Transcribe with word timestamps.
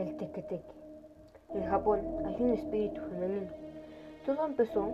El 0.00 0.16
tequeteque. 0.16 0.62
En 1.52 1.66
Japón 1.66 2.00
hay 2.24 2.34
un 2.40 2.52
espíritu 2.52 3.02
femenino. 3.02 3.50
Todo 4.24 4.46
empezó 4.46 4.88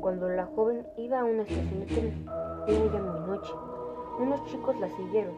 cuando 0.00 0.28
la 0.28 0.46
joven 0.46 0.86
iba 0.96 1.18
a 1.18 1.24
una 1.24 1.42
estación 1.42 1.80
de 1.80 1.86
tren. 1.86 2.26
Era 2.68 2.92
ya 2.92 3.02
muy 3.02 3.20
noche. 3.26 3.52
Unos 4.20 4.44
chicos 4.44 4.78
la 4.78 4.88
siguieron 4.90 5.34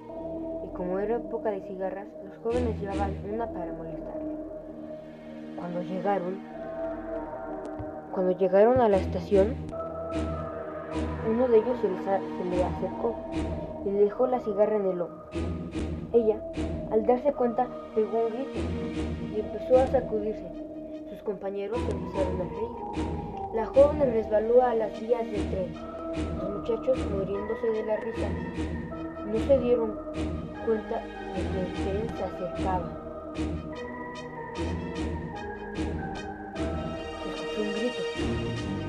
y 0.67 0.77
como 0.77 0.99
era 0.99 1.17
época 1.17 1.51
de 1.51 1.63
cigarras, 1.63 2.09
los 2.27 2.37
jóvenes 2.43 2.79
llevaban 2.79 3.17
una 3.25 3.47
para 3.47 3.73
molestarla. 3.73 4.33
Cuando 5.57 5.81
llegaron, 5.81 6.39
cuando 8.13 8.33
llegaron 8.33 8.83
a 8.83 8.91
la 8.91 8.99
estación, 8.99 9.57
uno 11.27 11.49
de 11.49 11.57
ellos 11.57 11.79
se, 11.81 12.45
le 12.51 12.65
acercó 12.65 13.17
y 13.87 13.93
le 13.93 14.01
dejó 14.05 14.27
la 14.27 14.41
cigarra 14.41 14.77
en 14.77 14.85
el 14.85 15.01
hombro. 15.01 15.25
Ella, 16.13 16.43
al 16.91 17.07
darse 17.07 17.33
cuenta, 17.33 17.69
pegó 17.95 18.27
un 18.27 18.33
grito 18.33 18.59
y 19.35 19.41
empezó 19.41 19.79
a 19.79 19.87
sacudirse. 19.87 20.47
Sus 21.09 21.23
compañeros 21.23 21.79
empezaron 21.89 22.41
a 22.41 22.45
reír. 22.45 23.55
La 23.55 23.67
joven 23.67 24.13
resbaló 24.13 24.63
a 24.63 24.75
las 24.75 25.01
vías 25.01 25.25
del 25.25 25.51
tren. 25.51 25.75
Los 26.39 26.51
muchachos, 26.59 26.99
muriéndose 27.11 27.67
de 27.69 27.85
la 27.85 27.97
risa, 27.97 28.29
no 29.27 29.39
se 29.39 29.59
dieron 29.59 29.99
cuenta 30.65 31.03
de 31.35 31.43
que 31.51 31.61
el 31.61 31.73
tren 31.75 32.17
se 32.17 32.25
acercaba. 32.25 32.89
Escuchó 37.35 37.61
un 37.61 37.73
grito. 37.75 38.80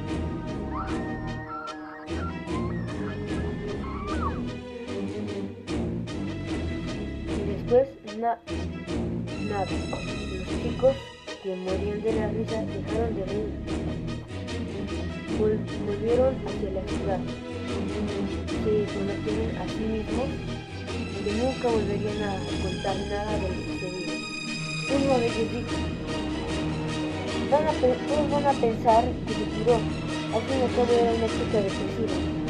Después, 7.72 8.18
na- 8.18 8.38
nada. 9.50 9.66
Los 9.66 10.64
chicos 10.64 10.96
que 11.42 11.56
morían 11.56 12.02
de 12.02 12.14
la 12.14 12.28
risa 12.28 12.64
dejaron 12.64 13.16
de 13.16 13.26
reír. 13.26 13.52
Vol- 15.40 15.86
volvieron 15.88 16.36
hacia 16.46 16.70
la 16.72 16.84
ciudad. 16.88 17.20
Se 18.64 18.94
prometieron 18.94 19.56
a 19.58 19.68
sí 19.68 19.84
mismos 19.88 20.30
que 21.24 21.32
nunca 21.34 21.68
volverían 21.70 22.24
a 22.24 22.36
contar 22.62 22.96
nada 23.10 23.34
de 23.40 23.48
lo 23.48 23.56
sucedido. 23.56 24.14
Uno 24.94 25.18
de 25.20 25.26
ellos 25.28 25.52
dijo, 25.52 25.78
todos 27.50 28.32
van 28.32 28.46
a 28.46 28.54
pensar 28.60 29.04
que 29.28 29.34
se 29.34 29.46
tiró. 29.46 29.76
Al 29.76 30.42
fin 30.44 30.60
y 30.60 30.64
al 30.64 30.76
cabo 30.76 30.94
era 30.94 31.12
una 31.14 31.28
chica 31.28 31.58
depresiva. 31.58 32.41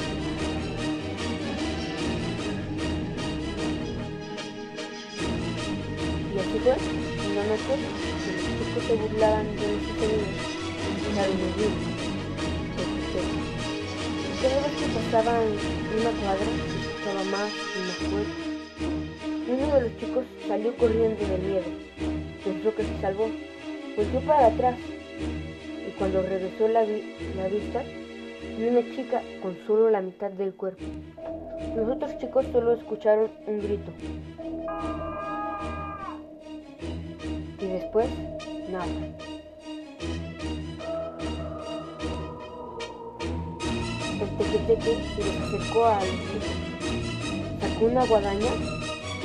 Y 6.52 6.58
una 6.58 7.44
noche, 7.48 7.74
que 8.26 8.32
los 8.34 8.44
chicos 8.44 8.84
se 8.86 8.96
burlaban 8.96 9.48
de 9.56 9.68
lo 9.72 9.80
sucedido, 9.88 10.28
empezaron 10.92 11.32
a 11.32 11.48
huir. 11.56 11.74
Cada 14.42 14.58
vez 14.60 14.74
que 14.76 14.88
pasaban 15.00 15.44
una 15.98 16.12
cuadra, 16.20 16.50
escuchaba 16.82 17.24
más 17.32 17.52
y 17.74 17.80
más 17.88 18.00
fuerte. 18.12 18.40
Uno 19.48 19.76
de 19.76 19.82
los 19.82 19.98
chicos 19.98 20.26
salió 20.46 20.76
corriendo 20.76 21.26
de 21.26 21.38
miedo. 21.38 21.70
Pensó 22.44 22.76
que 22.76 22.84
se 22.84 23.02
salvó. 23.02 23.28
Volvió 23.96 24.20
para 24.22 24.48
atrás 24.48 24.76
y 25.88 25.92
cuando 25.92 26.22
regresó 26.22 26.68
la, 26.68 26.82
la 26.82 27.48
vista, 27.48 27.82
vi 28.58 28.68
una 28.68 28.82
chica 28.94 29.22
con 29.42 29.58
solo 29.66 29.90
la 29.90 30.02
mitad 30.02 30.32
del 30.32 30.54
cuerpo. 30.54 30.84
Los 31.78 31.96
otros 31.96 32.18
chicos 32.18 32.46
solo 32.52 32.74
escucharon 32.74 33.32
un 33.48 33.60
grito. 33.60 33.92
Después, 37.94 38.10
nada. 38.70 38.86
El 44.22 44.30
tequeteque 44.38 44.94
se 45.14 45.24
les 45.26 45.36
acercó 45.42 45.86
a 45.88 46.00
los 46.00 46.08
chicos. 46.08 46.56
Sacó 47.60 47.86
una 47.88 48.06
guadaña 48.06 48.52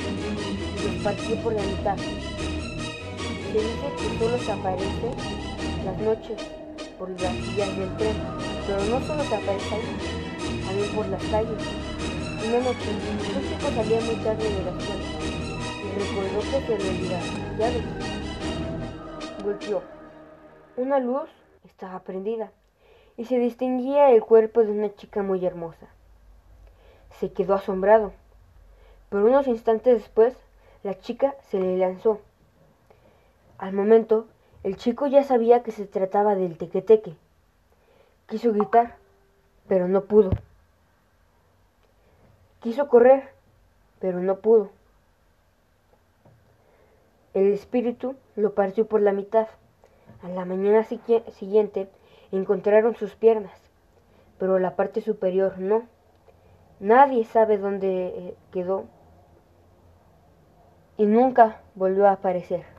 y 0.03 0.85
los 0.85 1.01
partió 1.01 1.35
por 1.37 1.53
la 1.53 1.63
mitad. 1.63 1.95
Se 1.95 3.53
dice 3.53 3.87
que 3.95 4.19
solo 4.19 4.37
se 4.37 4.51
aparece 4.51 5.07
las 5.85 5.97
noches 5.99 6.37
por 6.99 7.09
las 7.09 7.55
vías 7.55 7.77
del 7.77 7.95
tren, 7.95 8.17
pero 8.67 8.83
no 8.83 9.07
solo 9.07 9.23
se 9.23 9.35
aparece 9.35 9.75
ahí, 9.75 10.65
también 10.67 10.89
por 10.93 11.07
las 11.07 11.23
calles. 11.23 11.63
Una 12.45 12.59
noche, 12.59 12.89
un 12.91 13.47
chico 13.47 13.71
salía 13.73 14.01
muy 14.01 14.15
tarde 14.15 14.43
de 14.43 14.63
la 14.65 14.71
escuela 14.71 15.05
y 15.79 15.99
recordó 15.99 16.39
que 16.41 16.67
se 16.67 16.83
le 16.83 16.89
olvidaron 16.89 17.31
las 17.39 17.57
llaves. 17.59 18.16
Una 20.75 20.99
luz 20.99 21.29
estaba 21.63 21.99
prendida 22.01 22.51
y 23.15 23.23
se 23.25 23.39
distinguía 23.39 24.11
el 24.11 24.21
cuerpo 24.21 24.61
de 24.61 24.71
una 24.71 24.93
chica 24.93 25.23
muy 25.23 25.45
hermosa. 25.45 25.87
Se 27.19 27.31
quedó 27.31 27.53
asombrado, 27.53 28.11
pero 29.09 29.25
unos 29.25 29.47
instantes 29.47 30.01
después 30.01 30.35
la 30.83 30.99
chica 30.99 31.33
se 31.49 31.59
le 31.61 31.77
lanzó. 31.77 32.19
Al 33.57 33.71
momento, 33.71 34.27
el 34.63 34.75
chico 34.75 35.07
ya 35.07 35.23
sabía 35.23 35.63
que 35.63 35.71
se 35.71 35.85
trataba 35.85 36.35
del 36.35 36.57
tequeteque. 36.57 37.15
Quiso 38.27 38.51
gritar, 38.51 38.97
pero 39.69 39.87
no 39.87 40.03
pudo. 40.03 40.31
Quiso 42.59 42.89
correr, 42.89 43.29
pero 43.99 44.19
no 44.19 44.39
pudo. 44.39 44.76
El 47.37 47.53
espíritu 47.53 48.15
lo 48.35 48.55
partió 48.55 48.87
por 48.87 48.99
la 48.99 49.11
mitad. 49.11 49.47
A 50.23 50.27
la 50.27 50.43
mañana 50.43 50.83
siguiente 50.83 51.87
encontraron 52.31 52.95
sus 52.95 53.13
piernas, 53.13 53.53
pero 54.39 54.57
la 54.57 54.75
parte 54.75 55.01
superior 55.01 55.59
no. 55.59 55.83
Nadie 56.79 57.25
sabe 57.25 57.59
dónde 57.59 58.07
eh, 58.07 58.35
quedó 58.51 58.85
y 60.97 61.05
nunca 61.05 61.61
volvió 61.75 62.07
a 62.07 62.13
aparecer. 62.13 62.76